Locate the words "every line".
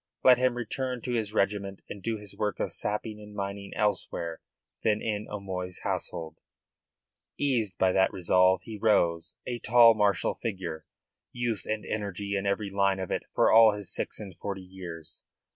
12.47-12.99